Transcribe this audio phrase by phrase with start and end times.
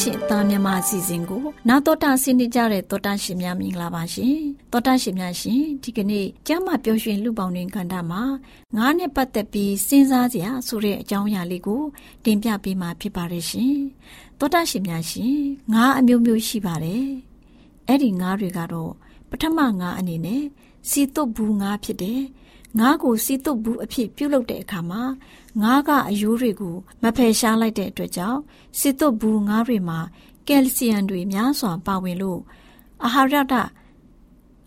[0.00, 4.36] ချင်သားမြမအစီအစဉ်ကိုနာတော်တာဆင်းနေကြတဲ့တော်တာရှင်များမင်္ဂလာပါရှင်
[4.72, 8.22] တော်တာရှင်များရှင်ဒီကနေ့ကျမ်းမာပျော်ရွှင်လူပေါင်းတွင်ခန္ဓာမှာ
[8.76, 11.82] ငါးနဲ့ပတ်သက်ပြီးစဉ်းစားစရာဆိုတဲ့အကြောင်းအရာလေးကို
[12.24, 13.74] တင်ပြပေးမှာဖြစ်ပါတယ်ရှင်
[14.38, 15.36] တော်တာရှင်များရှင်
[15.72, 17.06] ငါးအမျိုးမျိုးရှိပါတယ်
[17.88, 18.92] အဲ့ဒီငါးတွေကတော့
[19.30, 20.42] ပထမငါးအနေနဲ့
[20.90, 22.20] စီတုတ်ဘူးငါးဖြစ်တယ်။
[22.78, 25.02] ငါးကိုစီတုတ်ဘူးအဖြစ်ပြုတ်လုပ်တဲ့အခါမှာ
[25.62, 28.40] ငါးကအယိုးတွေကိုမဖယ်ရှားလိုက်တဲ့အတွက်ကြောင့်
[28.78, 29.98] စီတုတ်ဘူးငါးတွေမှာ
[30.48, 32.40] ကယ်လ်ဆီယမ်တွေများစွာပါဝင်လို့
[33.04, 33.54] အာဟာရတ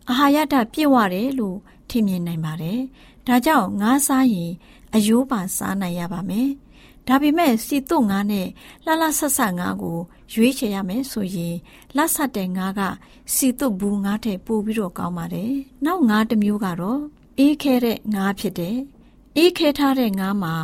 [0.09, 1.57] အာဟာရတပြည့်ဝတယ်လို့
[1.89, 2.79] ထင်မြင်နိုင်ပါတယ်။
[3.27, 4.51] ဒါကြောင့်ငါးစားရင်
[4.95, 6.49] အယိုးပါစားနိုင်ရပါမယ်။
[7.07, 8.47] ဒါပေမဲ့စီတုတ်ငါးနဲ့
[8.85, 9.97] လှလှဆက်ဆက်ငါးကို
[10.33, 11.55] ရွေးချယ်ရမယ်ဆိုရင်
[11.95, 12.81] လက်ဆက်တဲ့ငါးက
[13.33, 15.51] စီတုတ်ဘူးငါးထက်ပိုပြီးတော့ကောင်းပါတယ်။
[15.85, 17.01] နောက်ငါးတစ်မျိုးကတော့
[17.39, 18.77] အေးခဲတဲ့ငါးဖြစ်တယ်။
[19.37, 20.55] အေးခဲထားတဲ့ငါးမှာ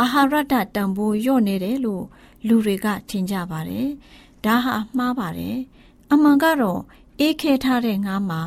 [0.00, 2.04] အာဟာရတတန်ဖိုးညော့နေတယ်လို့
[2.46, 3.88] လူတွေကထင်ကြပါတယ်။
[4.44, 5.56] ဒါဟာမှားပါတယ်။
[6.12, 6.80] အမှန်ကတော့
[7.20, 8.40] အေးခဲထားတဲ့ငါးမှာ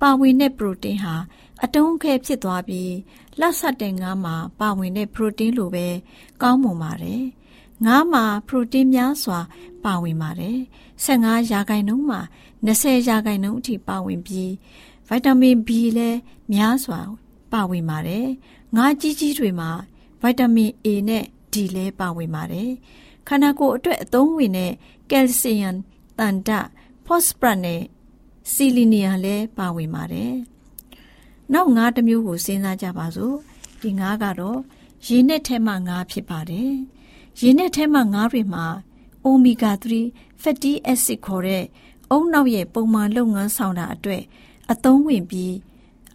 [0.00, 1.14] ပါဝင်တဲ့ပရိုတင်းဟာ
[1.62, 2.92] အတုံးခဲဖြစ်သွားပြီး
[3.40, 5.86] လက်ဆက်တဲ့ငါးမှာပါဝင်တဲ့ပရိုတင်းလိုပဲ
[6.42, 7.22] ကောင်းမွန်ပါတယ်။
[7.86, 9.40] ငါးမှာပရိုတင်းများစွာ
[9.84, 10.58] ပါဝင်ပါတယ်
[11.04, 12.20] 15ရာခိုင်နှုန်းမှာ
[12.66, 14.50] 20ရာခိုင်နှုန်းအထိပါဝင်ပြီး
[15.08, 16.18] ဗိုက်တာမင် B လည်း
[16.52, 17.00] များစွာ
[17.52, 18.26] ပါဝင်ပါတယ်
[18.76, 19.70] ငါးကြီးကြီးတွေမှာ
[20.20, 22.70] ဗိုက်တာမင် A နဲ့ D လည်းပါဝင်ပါတယ်
[23.28, 24.72] ခန္ဓာကိုယ်အတွက်အသုံးဝင်တဲ့
[25.10, 25.76] ကယ်လ်ဆီယမ်
[26.18, 26.50] တန်တ
[27.06, 27.82] ဖော့စပရတ်နဲ့
[28.52, 30.34] ဆီလီနီယမ်လည်းပါဝင်ပါတယ်
[31.52, 33.36] နောက်ငါးတစ်မျိုးကိုစဉ်းစားကြပါစို့
[33.82, 34.58] ဒီငါးကတော့
[35.06, 36.72] ရေနဲ့ထဲမှငါးဖြစ်ပါတယ်
[37.40, 38.66] ရေနဲ့ထဲမှငါးတွေမှာ
[39.24, 41.64] omega 3 fatty acid ခေါ်တဲ့
[42.10, 44.22] အုံနောက်ရဲ့ပုံမှန်လုပ်ငန်းဆောင်တာအတွက်
[44.72, 45.54] အသုံးဝင်ပြီး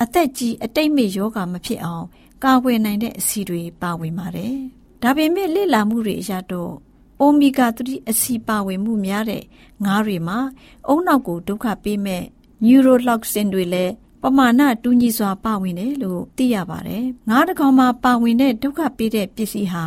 [0.01, 2.06] အသက်ကြီးအတိတ်မေယောဂါမဖြစ်အောင်
[2.44, 4.56] ကာကွယ်နိုင်တဲ့အဆီတွေပါဝင်ပါတယ်။
[5.01, 6.73] ဒါပေမဲ့လေ့လာမှုတွေအရတော့
[7.19, 9.44] အိုမီဂါ3အဆီပါဝင်မှုများတဲ့
[9.85, 10.40] ငါးတွေမှာ
[10.88, 12.23] အုံနောက်ကိုဒုက္ခပေးမဲ့
[12.66, 19.84] neurotoxin တွေလည်းပမာဏတူညီစွာပါဝင်တယ်လို့သိရပါတယ်။ငါးတစ်ကောင်မှာပါဝင်တဲ့ဒုက္ခပေးတဲ့ပစ္စည်းဟာ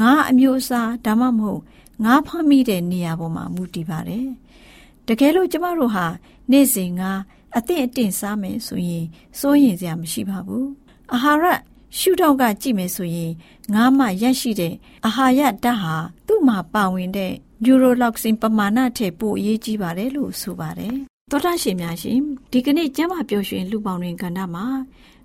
[0.00, 1.62] ငါးအမျိုးအစားဒါမှမဟုတ်
[2.04, 4.26] ငါးဖမ်းမိတဲ့နေရာပေါ်မှာမူတည်ပါတယ်။
[5.08, 6.06] တကယ်လို့ကျမတို့ဟာ
[6.50, 7.10] နေ့စဉ်ငါ
[7.56, 9.06] အသင့်အတင့်စားမယ်ဆိုရင်
[9.38, 10.66] စိုးရင်စရာမရှိပါဘူး။
[11.12, 11.44] အာဟာရ
[11.98, 13.32] ရှုထောင့်ကကြည့်မယ်ဆိုရင်
[13.74, 14.74] ငါးမှရရှိတဲ့
[15.06, 15.94] အာဟာရဓာတ်ဟာ
[16.26, 17.32] သူ့မှာပါဝင်တဲ့
[17.64, 20.94] neurotoxin ပမာဏထက်ပိုအရေးကြီးပါတယ်လို့ဆိုပါတယ်။
[21.30, 22.20] သောတာရှင်များရှင်
[22.52, 24.66] ဒီကနေ့ကျမ်းမာပျော်ရွှင်လူပေါင်းတွင်ကဏ္ဍမှာ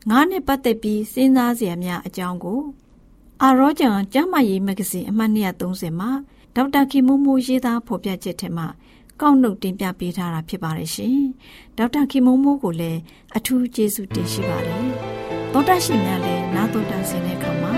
[0.09, 2.61] ငါးနဲ့ပတ်သက်ပြီးစဉ်းစားစရာများအကြောင်းကို
[3.43, 6.11] အာရောဂျန်ကျမ်းမာရေးမဂ္ဂဇင်းအမှတ်230မှာ
[6.55, 8.67] ဒေါက်တာခင်မိုးမိုးရေးသားဖော်ပြချက်ထဲမှာ
[9.21, 11.17] ကောက်နှုတ်တင်ပြပေးထားတာဖြစ်ပါတယ်ရှင်။
[11.77, 12.99] ဒေါက်တာခင်မိုးမိုးကိုလည်း
[13.37, 14.85] အထူးကျေးဇူးတင်ရှိပါတယ်။
[15.53, 17.73] သောတာရှင်များလည်းနာတော်တာဆင်တဲ့အခါမှာ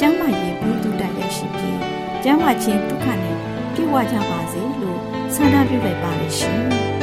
[0.00, 1.78] ကျမ်းမာရေးဘုဒ္ဓတိုက်ရရှိပြီး
[2.24, 3.36] ကျမ်းမာခြင်းဒုက္ခနဲ့
[3.74, 5.00] ပြည့်ဝကြပါစေလို့
[5.34, 6.62] ဆန္ဒပြုလိုက်ပါတယ်ရှင်။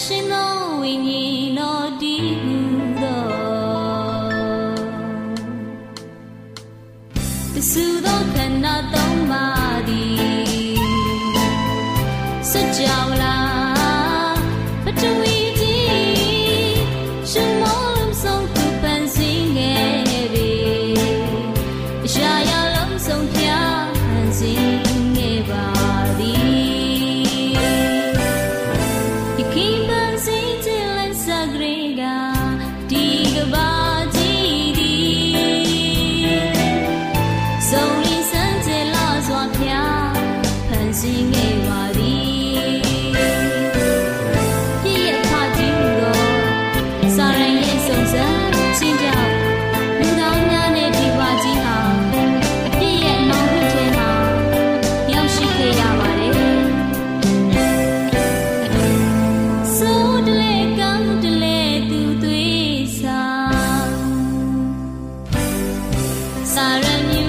[0.00, 0.50] ရှင်သော
[0.80, 0.92] ဝိ
[12.52, 13.01] such a
[66.56, 67.21] ဟော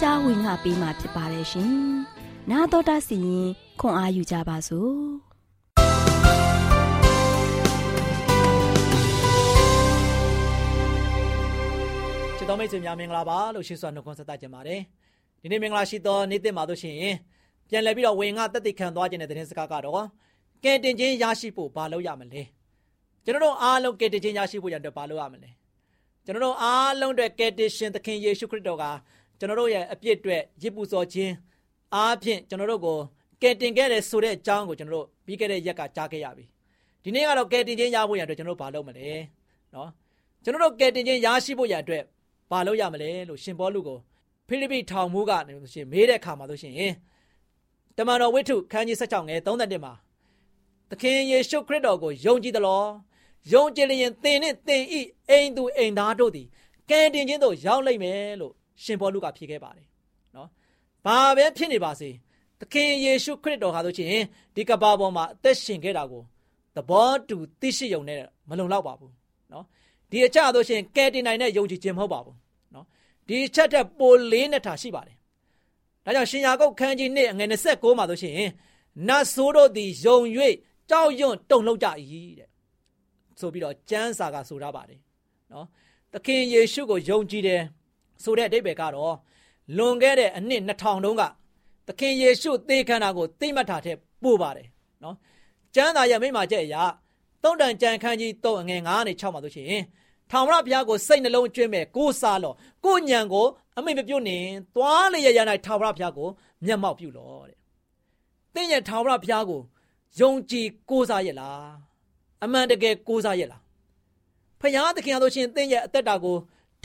[0.00, 1.72] ကြားဝင်ငါပေးมาဖြစ်ပါတယ်ရှင်။
[2.50, 3.48] နာတော်တာစီရင်
[3.80, 4.94] ခွန်အားယူကြပါစို့။
[12.36, 14.80] ကျွစ်တော်မိတ်ဆွေများမင်္ဂလာပါလို့ရှင်းစွာနှုတ်ခွန်းဆက်သကြပါတယ်
[15.42, 16.96] ဒီနေ့မင်္ဂလာရှိသောနေ့သစ်မှာတို့ရှင်
[17.68, 20.06] ပြန်လည်ပြီးတော့ဝင်ငါတက်တိခံသွားခြင်းတဲ့သတင်းစကားကတော့
[20.64, 22.42] ကဲတင်ချင်းရရှိဖို့ဘာလုပ်ရမလဲ
[23.24, 25.50] ကျွန်တော်တို့အားလုံးကဲတင်ချင်းရရှိဖို့ရတဲ့ဘာလုပ်ရမလဲ
[26.24, 28.84] ကျွန်တော်တို့အားလုံးအတွက်ကဲတင်ရှင်သခင်ယေရှုခရစ်တော်က
[29.38, 31.32] ကျွန်တော်တို့ရဲ့အပြစ်အတွက်ရစ်ပူဇော်ခြင်း
[31.94, 32.98] အားဖြင့်ကျွန်တော်တို့ကို
[33.42, 36.44] ကဲတင်ခဲ့တဲ့ဆိုတဲ့အကြောင်းကိုကျွန်တော်တို့ပြီးခဲ့တဲ့ရက်ကကြားခဲ့ရပြီ
[37.02, 39.08] ဒီနေ့ကတော့ကဲတင်ချင်းရဖို့ရတဲ့ကျွန်တော်တို့ဘာလုပ်မလဲ
[39.74, 39.90] နော်
[40.44, 42.02] ကျွန်တော်တို့ကဲတင်ချင်းရရှိဖို့ရတဲ့
[42.50, 43.98] ဘာလုပ်ရမလဲလို့ရှင်ဘောလူကို
[44.48, 46.74] ဖိလိပ္ပိထောင်မှုကနေဆိုရှင်မေးတဲ့အခါမှာဆိုရှင်
[47.96, 49.92] တမန်တော်ဝိတ္ထုခန်းကြီး16ငယ်31မှာ
[50.90, 52.82] သခင်ယေရှုခရစ်တော်ကိုယုံကြည်သလော
[53.52, 55.00] ယုံကြည်လျင်သင်နှင့်သင်ဤ
[55.30, 56.46] အိမ်သူအိမ်သားတို့သည်
[56.90, 59.86] ကဲတင်ခြင်းသို့ရောက်လိမ့်မယ်လို့ ရှင်ဘောလူကဖြေခဲ့ပါတယ်
[60.36, 60.48] နော်
[61.04, 62.10] ဘာပဲဖြစ်နေပါစေ
[62.60, 64.22] သခင်ယေရှုခရစ်တော်ဟာဆိုရှင်
[64.54, 66.22] ဒီကဘာပေါ်မှာအသက်ရှင်ခဲ့တာကို
[66.76, 69.12] သဘောတူသိရှိုံနဲ့မလုံလောက်ပါဘူး
[69.52, 69.64] နော်
[70.10, 72.36] ဒီအချက်ဆိုရှင်ကဲတင်နိုင်တဲ့ယုံကြည်ခြင်းမဟုတ်ပါဘူး
[72.74, 72.86] နော်
[73.26, 75.16] ဒီအချက်တက်ပိုလေးနဲ့ထားရှိပါတယ်
[76.04, 78.34] ဒါကြောင့်ရှင်ယာကုတ်ခန်းကြီး1အငယ်29မှာဆိုရှင်
[79.08, 80.18] နတ်ဆိုးတို့သည်ယုံ၍
[80.90, 81.88] ကြောက်ရွံ့တုန်လှုပ်ကြ၏
[82.38, 82.48] တဲ့
[83.40, 85.00] ဆိုပြီးတော့ကျမ်းစာကဆိုထားပါတယ်
[85.52, 85.66] နော်
[86.12, 87.62] သခင်ယေရှုကိုယုံကြည်တယ်
[88.22, 89.14] ဆိုတဲ့အဓိပ္ပာယ်ကတော့
[89.76, 91.22] လွန်ခဲ့တဲ့အနှစ်2000တုန်းက
[91.86, 94.68] သခင်ယေရှုသေခန္ဓာကိုသိမှတ်ထားတဲ့ပို့ပါတယ်
[95.02, 95.16] နော်
[95.74, 96.82] ကျမ်းစာရဲ့မိမချက်အရာ
[97.42, 99.82] သုံးတန်ကြံခန်းကြီး3အငယ်9နဲ့6မှာဆိုရှင်
[100.30, 102.54] ထာဝရဘုရားကိုစိတ်နှလုံးအကျွင့်မဲ့ကိုးစားလော
[102.84, 103.46] ကိုညံကို
[103.78, 104.38] အမိမပြုတ်နေ
[104.74, 106.28] သွားလေရရ၌ထာဝရဘုရားကို
[106.66, 107.56] မျက်မှောက်ပြုလောတဲ့
[108.54, 109.60] သင်ရဲ့ထာဝရဘုရားကို
[110.20, 111.66] ယုံကြည်ကိုးစားရဲ့လား
[112.44, 113.62] အမှန်တကယ်ကိုးစားရဲ့လား
[114.60, 116.36] ဖခင်သခင်အားလို့ရှင်သင်ရဲ့အသက်တာကို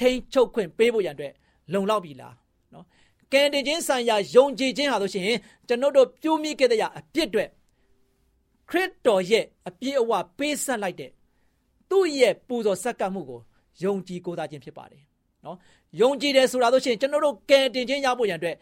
[0.01, 1.33] ထိန်ချုပ်ခွင့်ပေးဖို့ရန်အတွက်
[1.73, 2.35] လုံလောက်ပြီလား
[2.73, 2.85] နော်
[3.33, 5.25] ကယ်တင်ခြင်းဆိုင်ရာယုံကြည်ခြင်းဟာလို့ရှင်
[5.67, 7.45] ကျွန်တော်တို့ပြုမိခဲ့တဲ့အပြစ်တွေ
[8.69, 11.11] ခရစ်တော်ရဲ့အပြည့်အဝပေးဆက်လိုက်တဲ့
[11.89, 13.41] သူ့ရဲ့ပူဇော်ဆက်ကပ်မှုကို
[13.83, 15.03] ယုံကြည်ကိုးစားခြင်းဖြစ်ပါတယ်
[15.45, 15.57] နော်
[16.01, 18.55] ယုံကြည်တယ်ဆိုတာလို့ရှိရင်ကျွန်တော်တို့ကယ်တင်ခြင်းရဖို့ရန်အတွက်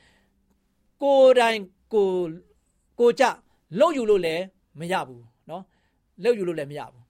[1.01, 1.60] ကိုယ်တိုင်
[1.93, 2.10] ကို
[3.00, 3.24] ကိုကြ
[3.79, 4.43] လုံယူလို့လည်း
[4.79, 5.63] မရဘူးနော်
[6.24, 7.03] လုံယူလို့လည်းမရဘူး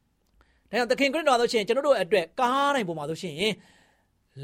[0.69, 3.35] ဒါကြောင့်သခင်ခရစ်တော်ဆိုရှင်ကျွန်တော်တို့အတွက်ကားတိုင်းပုံမှာဆိုရှင်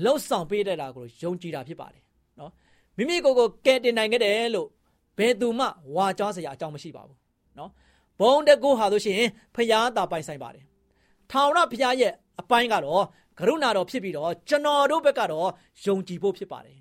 [0.04, 2.02] လှုပ်ဆောင်ပေးတဲ့တာကိုယုံကြည်တာဖြစ်ပါတယ်
[2.40, 2.52] နော်
[2.98, 4.68] မိမိကိုယ်ကိုကယ်တင်နိုင်ခဲ့တယ်လို့
[5.18, 7.18] ဘယ်သူမှဝါကြောစရာအကြောင်းမရှိပါဘူး
[7.58, 7.72] နော်
[8.20, 9.22] ဘုံတကူဟာဆိုရှင်
[9.56, 10.64] ဖျားတာပိုင်ဆိုင်ပါတယ်
[11.32, 13.04] ထောင်ရဖျားရဲ့အပိုင်းကတော့
[13.40, 15.50] ကရုဏာတော်ဖြစ်ပြီးတော့ကျွန်တော်တို့ဘက်ကတော့
[15.86, 16.78] ယုံကြည်ဖို့ဖြစ်ပါတယ်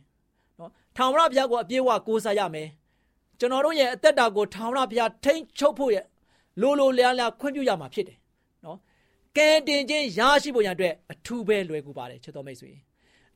[0.58, 2.68] နော်ထောင်ရဖျားကိုအပြည့်အဝကိုးစားရမယ်
[3.38, 6.04] ကျွန်တော်တို့ရဲ့အသက်တာကိုထောင်ရဖျားထိမ့်ချုပ်ဖို့ရဲ့
[6.60, 8.18] လိုလိုလျားလျားခွင့်ပြုရမှာဖြစ်တယ်
[8.64, 8.78] နော်
[9.36, 12.70] ကဲတင်ခြင်းရရှိဖို့ရန်အတွက်အထူးပဲလွယ်ကူပါတယ်ချစ်တော်မိတ်ဆွေ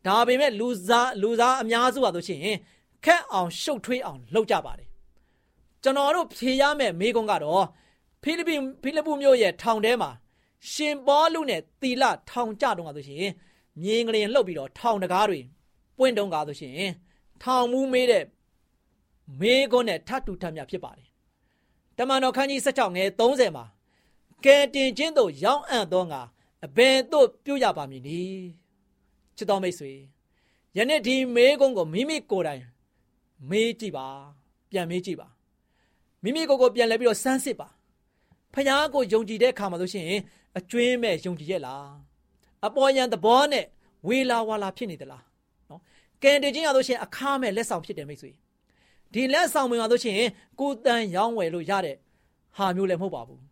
[0.06, 2.40] ဒါပေမဲ့လူစားလူစားအများစုပါဆိုရှင်
[3.04, 4.88] ခက်အောင်ရှုပ်ထွေးအောင်လုပ်ကြပါတယ်
[5.82, 7.64] ကျွန်တော်တို့ဖြေရမယ့်မိကုန်းကတော့
[8.22, 10.10] ဖိလိပ္ပိဖိလိပ္ပုမြို့ရဲ့ထောင်ထဲမှာ
[10.70, 13.26] ရှင်ပေါလုနဲ့သီလထောင်ကြတော့ကဆိုရှင်
[13.82, 15.40] မြင်းကလေးလှုပ်ပြီးတော့ထောင်တကားတွေ
[15.98, 16.74] ပွင့်တုံးကားဆိုရှင်
[17.42, 18.24] ထောင်မူးမေးတဲ့
[19.40, 21.08] မေးခွန်းနဲ့ထပ်တူထပ်မြဖြစ်ပါတယ်
[21.98, 23.64] တမန်တော်ခန်းကြီး16ငယ်30မှာ
[24.44, 26.20] ကဲတင်ချင်းတို့ရောင်းအံ့သောငါ
[26.64, 28.48] အဘယ်သို့ပြုရပါမည်နည်း
[29.38, 29.92] ချစ်တော်မိတ်ဆွေ
[30.76, 32.62] ယနေ့ဒီမေးခွန်းကိုမိမိကိုယ်တိုင်
[33.50, 34.06] မေးကြည့်ပါ
[34.70, 35.28] ပြန်မေးကြည့်ပါ
[36.22, 37.68] မိမိကိုယ်ကိုပြန်လဲပြီးတော့စမ်းစစ်ပါ
[38.54, 40.06] ဖခင်ကိုယုံကြည်တဲ့အခါမှာဆိုရှင်
[40.58, 41.86] အကျွင်းမဲ့ယုံကြည်ရဲ့လား
[42.66, 43.64] အပေါ်ယံသဘောနဲ့
[44.06, 45.24] ဝေလာဝါလာဖြစ်နေသလား
[45.70, 45.80] နော်
[46.22, 48.30] ကံတည်ခြင်းရလို့ရှင်အခါမဲ့လက်ဆောင်ဖြစ်တယ်မိတ်ဆွေ
[49.12, 50.16] ဒီလက်ဆောင်ဝင်ရလို့ရှင်
[50.60, 51.96] ကိုတန်ရောင်းဝယ်လို့ရတဲ့
[52.56, 53.42] ဟာမျိုးလည်းမဟုတ်ပါဘူး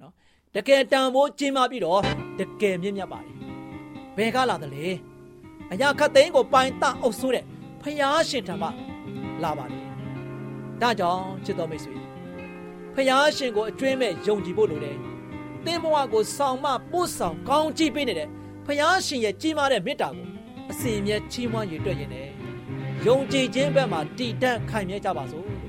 [0.00, 0.12] နော်
[0.54, 2.00] တကယ်တန်ဖိုးကျင်းပပြီးတော့
[2.38, 3.36] တကယ်မြင့်မြတ်ပါတယ်
[4.16, 4.86] ဘယ်ကလာသလဲ
[5.72, 7.44] အရာခတ်သိန်းကိုပိုင်တအုပ်ဆိုးတဲ့
[7.82, 8.68] ဖျားရှင်ထံမှ
[9.42, 9.82] လာပါတယ်
[10.80, 11.94] ဒါကြောင့်ချစ်တော်မိတ်ဆွေ
[12.94, 14.96] ဖျားရှင်ကိုအကျွင်းမဲ့ယုံကြည်ဖို့လိုတယ်
[15.64, 18.28] သင်ဘဝကိုဆောင်မပို့ဆောင်ကောင်းကြည့်ပေးနေတဲ့
[18.66, 20.28] ဖျားရှင်ရဲ့ကြီးမားတဲ့မေတ္တာကို
[20.70, 22.32] အစဉ်အမြဲချီးမွမ်းရည်တွေ့ရင်လည်း
[23.06, 25.60] ယုံကြည်ခြင်းဘက်မှာတည်တံ့ခိုင်မြဲကြပါစို့လို့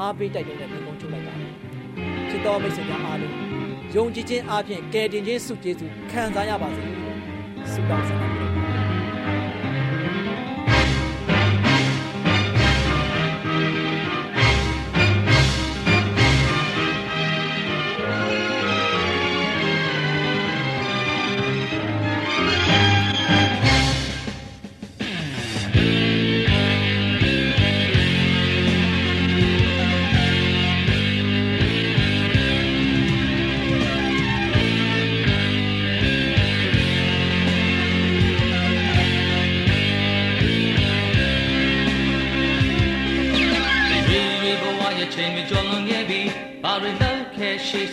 [0.00, 1.52] အားပေးတိုက်တဲ့မိကုံချုပ်လိုက်ပါတယ်
[2.28, 3.34] ချစ်တော်မိတ်ဆွေများအားလုံး
[3.94, 7.16] ယုံကြည်ခြင်းအပြင်ကယ်တင်ခြင်းစုကျေးဇူးခံစားရပါစေလို့
[7.72, 8.39] ဆုတောင်းဆန္ဒ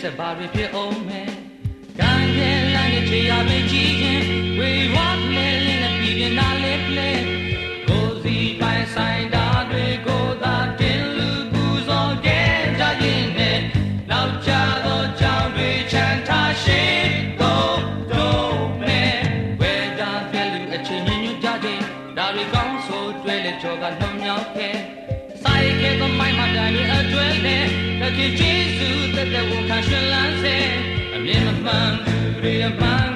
[0.00, 1.30] ဲ့ရှိစဘာတွေဖြစ်အောင်မယ်
[2.00, 4.24] ကံရဲ့လမ်းရဲ့ခြေရမကြီးခြင်း
[4.58, 7.24] ဝေဝါးနဲ့လင်းနဲ့ပြည်ပြပြင်နာလေးလေး
[7.88, 13.58] ကိုစီပိုင်ဆိုင်တာတွေကိုသာတင်လူပူဇော်ခဲ့ကြရင်နဲ့
[14.10, 14.50] နောက်ချ
[14.84, 16.82] သောကြောင့်တွေချမ်းသာရှိ
[17.40, 17.78] တော့
[18.12, 19.16] တော့မဲ့
[19.60, 21.80] ဝဲတာပြည့်လူအချင်းညညကြတဲ့
[22.16, 24.76] ဒါတွေကောင်းဆိုတွေ့လေကြောကနှုံမြောက်ခဲ့
[25.42, 27.64] ဆိုင်ကဲကမိုင်းမတန်ရဲ့အတွဲနဲ့
[28.02, 28.20] တခ
[29.20, 30.56] င်ကျေးဇူးတက်တဲ့ဝန်ခံရှင်လန်းစေ
[31.14, 33.07] အမြင်မမှန်သူတွေအမှန်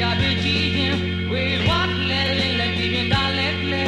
[0.00, 0.96] ရတွေကြည့်ရင်
[1.30, 3.84] ဝေဝတ်လဲလဲလဲဒီပြင်ဒါလဲလဲ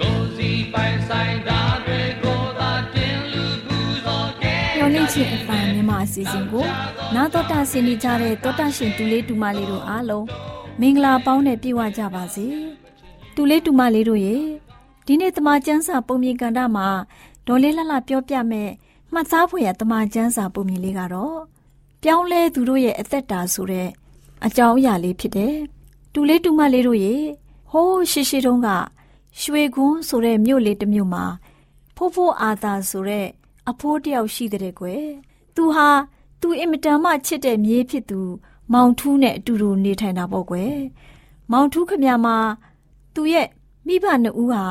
[0.00, 6.66] ကိုစီပိုင်ဆိုင်တာတွေကိုသာတင်လူပူဇော်ခဲ့ညော်လင့်ချင်းအပန်မြန်မာအစီအစဉ်ကို
[7.14, 10.26] နာတော်တာဆင်နေကြတဲ့တောတာရှင်တူလေးတူမလေးတို့အားလုံး
[10.80, 12.46] မင်္ဂလာပေါင်းနဲ့ပြည့်ဝကြပါစေ
[13.34, 14.36] တူလေးတူမလေးတို့ရေ
[15.06, 16.88] ဒီနေ့တမချန်းစာပုံမြင်ကန်တာမှာ
[17.46, 18.70] ဒေါ်လေးလှလှပြောပြမဲ့
[19.12, 21.38] မှတ်သားဖွယ်ရတမချန်းစာပုံမြင်လေးကတော့
[22.02, 23.88] ပြောင်းလဲသူတို့ရဲ့အသက်တာဆိုတဲ့
[24.46, 25.56] အကြောင်းအရာလေးဖြစ်တယ်
[26.12, 27.14] တူလေးတူမလေးတို့ရေ
[27.70, 28.68] ဟိုးရှိရှိတုန်းက
[29.40, 31.24] ရွှေကွန်းဆိုတဲ့မြို့လေးတစ်မြို့မှာ
[31.96, 33.26] ဖိုးဖိုးအာသာဆိုတဲ့
[33.70, 35.04] အဖိုးတယောက်ရှိတဲ့ကွယ်
[35.56, 35.88] သူဟာ
[36.40, 38.20] သူအင်မတန်မှချစ်တဲ့မြေးဖြစ်သူ
[38.72, 40.76] မောင်ထူးနဲ့အတူတူနေထိုင်တာပေါ့ကွယ်
[41.52, 42.36] မောင်ထူးခမမှာ
[43.14, 43.48] သူရဲ့
[43.86, 44.64] မိဘနှစ်ဦးဟာ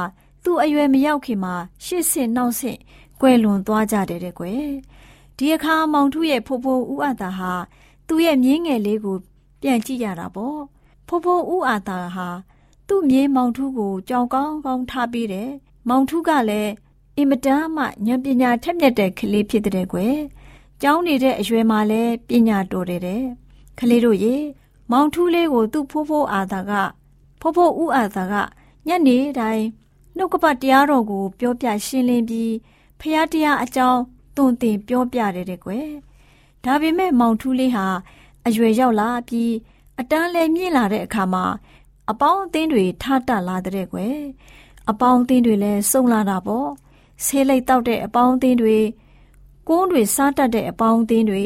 [0.44, 1.54] သူ့အရွယ်မရောက်ခင်မှာ
[1.86, 2.80] ရှစ်ဆင့်နောက်ဆင့်
[3.22, 4.66] ကွယ်လွန်သွားကြတယ်တဲ့ကွယ်
[5.38, 7.52] ဒီအခါမောင်ထူးရဲ့ဖိုးဖိုးဦးအာသာဟာ
[8.08, 9.18] သူ့ရဲ့မြင်းငယ်လေးကို
[9.62, 10.60] ပြန်ကြည့်ရတာပေါ့
[11.08, 12.28] ဖိုးဖိုးဦးအာသာဟာ
[12.88, 15.50] သူ့မြေးမောင်ထူးကိုကြောင်ကောင်းကောင်းထားပြီးတယ်
[15.89, 16.71] မောင်ထူးကလည်း
[17.17, 20.15] အင်မတန်မှဉာဏ်ပညာထက်မြက်တဲ့ကလေးဖြစ်တဲ့ကွယ်။
[20.82, 23.24] ကျောင်းနေတဲ့အရွယ်မှာလည်းပညာတော်တယ်တဲ့။
[23.80, 24.36] ကလေးတို့ရေ
[24.91, 26.71] မောင်ထူးလေးကိုသူ့ဖိုးဖိုးအာသာက
[27.39, 28.34] ဖိုးဖိုးဦးအာသာက
[28.88, 29.65] ညနေတိုင်း
[30.17, 32.54] နှုတ်ကပတ်တရားတော်ကို ပြောပြရှင်းလင်းပြီး
[33.00, 34.02] ဖះတရားအကြောင်း
[34.36, 35.88] သွန်သင်ပြောပြတယ်တဲ့ကွယ်။
[36.63, 37.86] ဒါပေမဲ့မောင်ထူးလေးဟာ
[38.48, 39.52] အရွယ်ရောက်လာပြီး
[40.00, 41.46] အတန်းလဲမြင့်လာတဲ့အခါမှာ
[42.12, 44.18] အပေါင်းအသင်းတွေထားတတ်လာတဲ့ကွယ်။
[44.90, 46.68] အပေါင်းအသင်းတွေလည်းစုံလာတာပေါ့။
[47.26, 48.78] ဆေးလိတ်တောက်တဲ့အပေါင်းအသင်းတွေ
[49.68, 51.44] ကုန်းတွေစားတတ်တဲ့အပေါင်းအသင်းတွေ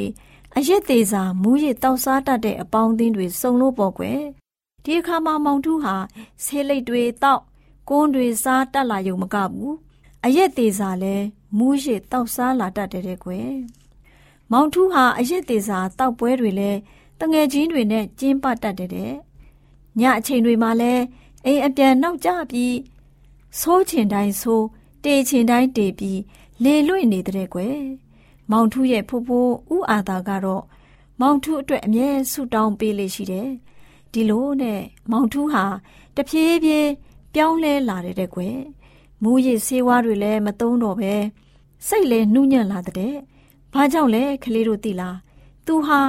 [0.58, 4.20] အရက်သေးစာမူးရစ်တောက်စားတတ်တဲ့အပေါင်းအသင်းတွေစုံလို့ပေါ့ကွယ်။
[4.84, 5.96] ဒီအခါမှာမောင်ထူးဟာ
[6.44, 7.42] ဆေးလိတ်တွေတောက်
[7.90, 9.74] ကုန်းတွေစားတတ်လာရုံမကဘူး။
[10.26, 11.26] အရက်သေးစာလည်း
[11.58, 13.52] မူးရစ်တောက်စားလာတတ်တဲ့ကွယ်။
[14.52, 16.80] မောင်ထူးဟာအရက်သေးစာတောက်ပွဲတွေလည်း
[17.20, 19.14] တငယ်ချင်းတွေနဲ့ကျင်းပတတ်တဲ့
[20.00, 21.04] ညအချိန်တွေမှာလည်း
[21.46, 22.76] အိမ်အပြန်နောက်ကျပြီး
[23.60, 24.66] ဆိုးချင်တိုင်းဆိုး
[25.04, 26.20] တေချင်တိုင်းတေပြီး
[26.64, 27.78] လေလွင့်နေတဲ့ကွယ်
[28.52, 30.64] မောင်ထူးရဲ့ဖိုးဖိုးဥအာသာကတော့
[31.22, 33.50] မောင်ထူးအတွက်အမြဲဆုတောင်းပေးလေရှိတယ်
[34.12, 34.82] ဒီလိုနဲ့
[35.12, 35.64] မောင်ထူးဟာ
[36.16, 36.90] တဖြည်းဖြည်း
[37.34, 38.58] ပြောင်းလဲလာတဲ့ကွယ်
[39.24, 41.14] မူရည်ဆေးဝါးတွေလည်းမသုံးတော့ပဲ
[41.88, 43.16] စိတ်လည်းနှူးညံ့လာတဲ့
[43.78, 45.18] ဘာကြောင့်လဲကလေးတို့သိလား
[45.66, 46.00] သူဟာ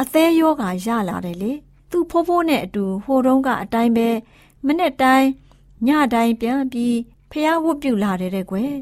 [0.00, 1.52] အသေးယောဂါရလာတယ်လေ
[1.90, 4.08] သူဖိုးဖိုးနဲ့အတူဟိုတုန်းကအတိုင်းပဲ
[4.66, 5.28] မနေ့တိုင်း
[5.86, 6.96] ညတိုင်းပြန်ပြီး
[7.30, 8.72] ဖះဝတ်ပြုလာတယ်တဲ့ကွယ်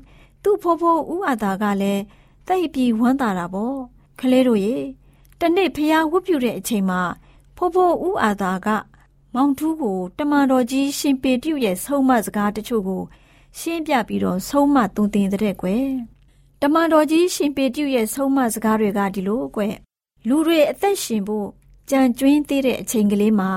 [0.42, 2.02] သူ့ဖိုးဖိုးဥအာသာကလည်း
[2.48, 3.76] တိတ်ပြီးဝမ်းသာတာပေါ့
[4.20, 4.76] ကလေးတို့ရေ
[5.40, 7.00] တနေ့ဖះဝတ်ပြုတဲ့အချိန်မှာ
[7.56, 8.68] ဖိုးဖိုးဥအာသာက
[9.34, 13.02] မောင်ထူးကိုတမန်တော်ကြီးရှင်ပေတျုရဲ့ဆုံးမစကားတချို့ကို
[13.58, 15.86] ရှင်းပြပြီးတော့ဆုံးမသွန်သင်တဲ့ကွယ်
[16.62, 19.74] တမန်တော်ကြီးရှင်ပေတျုရဲ့ဆုံးမစကားတွေကဒီလိုကွယ်
[20.28, 21.48] လူတွေအသက်ရှင်ဖို့
[21.90, 23.50] ကြံကျွင်းသေးတဲ့အချိန်ကလေးမှာ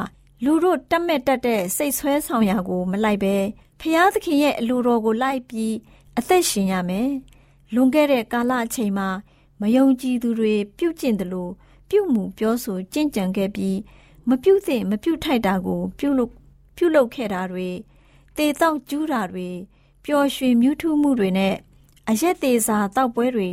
[0.44, 3.36] လူတို့တက်မဲ့တက်တဲ့စိတ်ဆွဲဆောင်ရာကို မလိုက်ပဲ
[3.80, 5.74] ဖျားသခင်ရဲ့အလိုတော်ကိုလိုက်ပြီး
[6.18, 7.10] အသက်ရှင်ရမယ်။
[7.74, 9.10] လွန်ခဲ့တဲ့ကာလအချိန်မှာ
[9.62, 11.52] မယုံကြည်သူတွေပြုတ်ကျင့်တယ်လို့
[11.90, 13.78] ပြုတ်မှုပြောဆိုကြင့်ကြံခဲ့ပြီး
[14.30, 16.32] မပြုတ်သင့်မပြုတ်ထိုက်တာကို ပြုတ်လို့
[16.78, 17.70] ပြုလုပ်ခဲ့တာတွေ
[18.38, 19.50] တေတောက်ကျူးတာတွေ
[20.06, 21.56] ပျော်ရွှင်မြူးထူးမှုတွေနဲ့
[22.10, 23.50] အရက်သေးစာတောက်ပွဲတွေ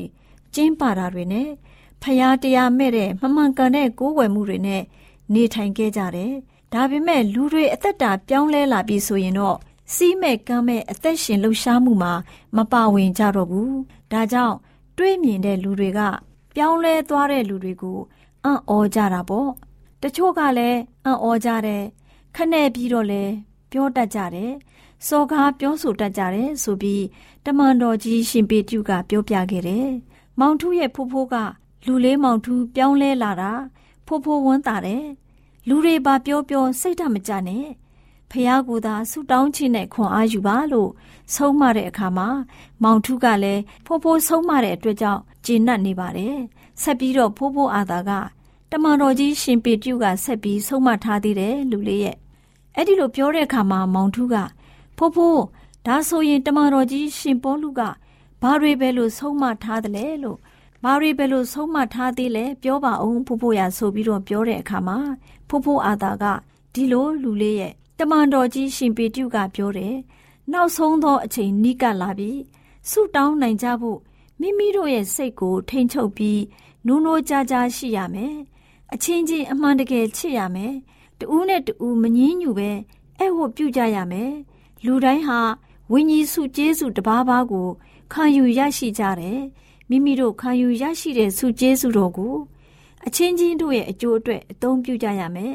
[0.55, 1.49] ကျင်းပတာတွေနဲ့
[2.03, 4.83] ဖျားတရားမဲ့တဲ့မမှန်ကန်တဲ့ကိုးကွယ်မှုတွေနဲ့
[5.35, 6.33] နေထိုင်ခဲ့ကြတယ်။
[6.73, 9.57] ဒါပေမဲ့လူတွေအသက်တာပြောင်းလဲလာပြီဆိုရင်တော့
[9.95, 12.13] စီးမဲ့ကမ်းမဲ့အသက်ရှင်လှုပ်ရှားမှုမှာ
[12.57, 13.71] မပါဝင်ကြတော့ဘူး။
[14.13, 14.57] ဒါကြောင့်
[14.97, 16.01] တွေးမြင်တဲ့လူတွေက
[16.55, 17.99] ပြောင်းလဲသွားတဲ့လူတွေကို
[18.45, 19.51] အံ့ဩကြတာပေါ့။
[20.03, 21.83] တချို့ကလည်းအံ့ဩကြတယ်။
[22.37, 23.33] ခနဲ့ပြီးတော့လည်း
[23.71, 24.53] ပြောတတ်ကြတယ်။
[25.07, 27.05] စော်ကားပြောဆိုတတ်ကြတယ်ဆိုပြီး
[27.45, 29.89] တမန်တော်ကြီးရှင်ပေတုကပြောပြခဲ့တယ်။
[30.41, 31.35] မောင်ထူးရဲ့ဖိုးဖိုးက
[31.87, 33.53] လူလေးမောင်ထူးပြောင်းလဲလာတာ
[34.07, 35.05] ဖိုးဖိုးဝမ်းသာတယ်။
[35.69, 37.67] လူတွေပါပြောပြောစိတ်ဓာတ်မကြနဲ့။
[38.31, 40.91] ဖះကူသာဆူတောင်းချင်တဲ့ခွန်အားယူပါလို့
[41.35, 42.29] ဆုံးမတဲ့အခါမှာ
[42.83, 46.37] မောင်ထူးကလည်းဖိုးဖိုးဆုံးမတဲ့အတွက်ကြောင့်ကျေနပ်နေပါတယ်။
[46.83, 48.11] ဆက်ပြီးတော့ဖိုးဖိုးအာသာက
[48.71, 52.17] တမန်တော်ကြီးရှင်ပေတုကဆက်ပြီးဆုံးမထားသေးတယ်လူလေးရဲ့
[52.77, 54.37] အဲ့ဒီလိုပြောတဲ့အခါမှာမောင်ထူးက
[55.01, 55.43] ဖိုးဖိုး
[55.87, 57.81] ဒါဆိုရင်တမန်တော်ကြီးရှင်ပေါလုက
[58.43, 60.39] ဘာတွေပဲလို့ဆုံးမထားတယ်လဲလို့
[60.85, 64.99] ဘာတွေပဲလို့ဆုံးမထားသေးလဲပြောပါအောင်ဖိုးဖိုးရဆိုပြီးတော့ပြောတဲ့အခါမှာ
[65.49, 66.25] ဖိုးဖိုးအာသာက
[66.75, 69.97] ဒီလိုလူလေးရဲ့တမန်တော်ကြီးရှင်ပေတုကပြောတယ်
[70.53, 72.31] နောက်ဆုံးသောအချိန်နီးကပ်လာပြီ
[72.91, 73.99] ဆုတောင်းနိုင်ကြဖို့
[74.41, 76.41] မိမိတို့ရဲ့စိတ်ကိုထိန်ချုပ်ပြီး
[76.87, 78.37] နိုးနိုးကြားကြားရှိရမယ်
[78.93, 80.75] အချင်းချင်းအမှန်တကယ်ချစ်ရမယ်
[81.19, 82.71] တူးနဲ့တူးမငင်းညူပဲ
[83.19, 84.33] အဲ့ဝတ်ပြုကြရမယ်
[84.85, 85.41] လူတိုင်းဟာ
[85.93, 87.69] ဝိညာဉ်စုကျေးစုတပါးပါးကို
[88.13, 89.41] ခံယူရရှိကြတယ်
[89.89, 92.35] မိမိတို့ခံယူရရှိတဲ့စုကျေးစုတော်ကို
[93.07, 95.55] အချင်းချင်းတို့ရဲ့အကျိုးအတွက်အသုံးပြုကြရမယ်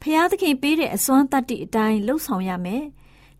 [0.00, 2.84] ဖျားသခင်ပေးတဲ့အစွမ်းတတ္တိအတိုင်းလှုပ်ဆောင်ရမယ်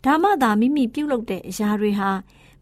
[0.04, 2.10] ဒါမှသာမိမိပြုလုပ်တဲ့အရာတွေဟာ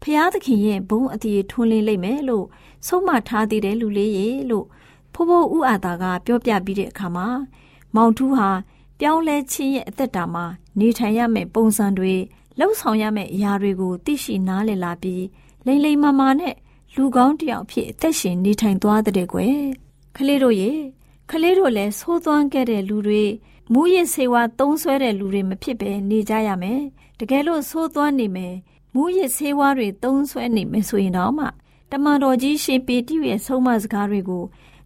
[0.01, 2.45] ဖျားသခင်ရဲ့ဘုံအတည်ထွန်းလင်းလိမ့်မယ်လို့
[2.87, 4.65] ဆုံးမထားသေးတယ်လူလေးရေလို့
[5.13, 7.27] ဖိုးဖိုးဥအာသာကပြောပြပြီးတဲ့အခါမှာ
[7.95, 8.49] မောင်ထူးဟာ
[8.99, 10.45] ပြောင်းလဲခြင်းရဲ့အသက်တာမှာ
[10.79, 12.13] နေထိုင်ရမယ့်ပုံစံတွေ
[12.59, 15.23] လှုပ်ဆောင်ရမယ့်အရာတွေကိုသိရှိနားလည်လာပြီး
[15.65, 16.55] လိမ့်လိမ့်မာမာနဲ့
[16.95, 19.57] လူကောင်းတယောက်ဖြစ်အသက်ရှင်နေထိုင်သွားတဲ့ကွယ်
[20.15, 20.71] ခလေးတို့ရေ
[21.29, 23.23] ခလေးတို့လည်းသိုးသွမ်းခဲ့တဲ့လူတွေ
[23.73, 26.81] မူရစ်ဆေးဝါးသုံးဆွဲတဲ့လူတွေမဖြစ်ပဲနေကြရမယ်
[27.19, 28.53] တကယ်လို့သိုးသွမ်းနေမယ်
[28.93, 31.45] မူရစ်ဆေးဝါးတွေသုံးဆွဲနေမယ်ဆိုရင်တော့မှ
[31.91, 34.43] တမန်တော်ကြီးရှင်ပေတိရဲ့ဆုံးမစကားတွေကို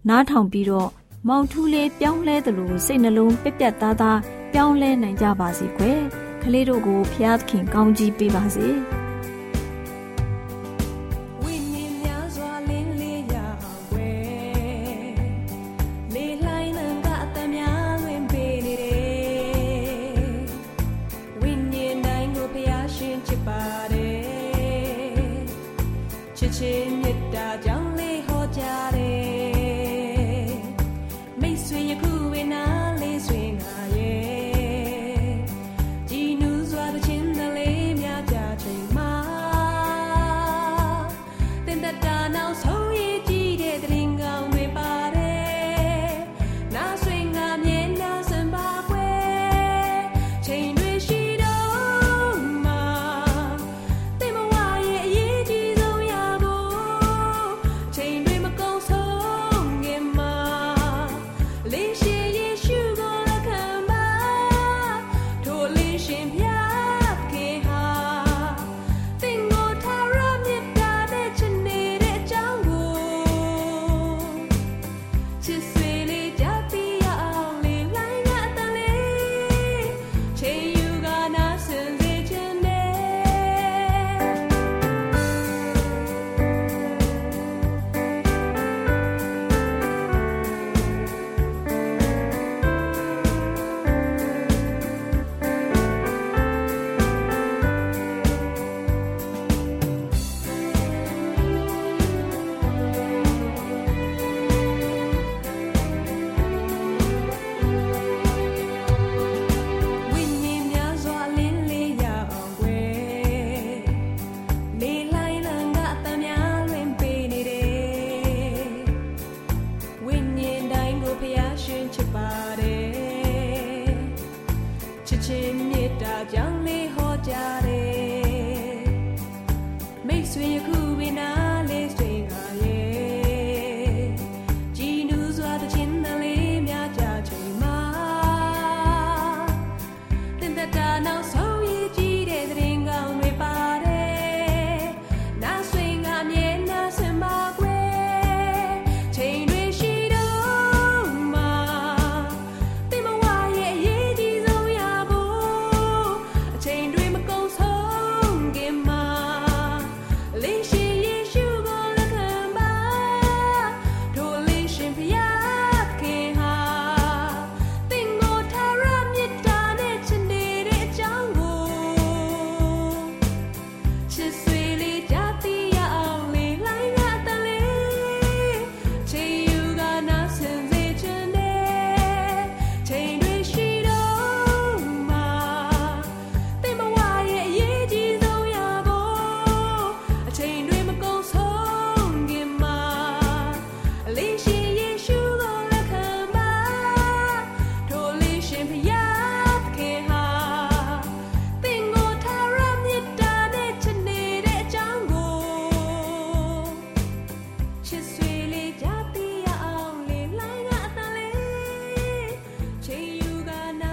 [0.10, 0.90] နားထောင်ပြီးတော့
[1.28, 4.20] မောင်ထူးလေးပြောင်းလဲသလိုစိတ်နှလုံးပြက်ပြက်သားသား
[4.54, 8.68] ပြောင်းလဲနိုင်ကြပါစေကွယ်က လေးတို့ကိုဖျားသခင်ကောင်းကြီးပေးပါစေ။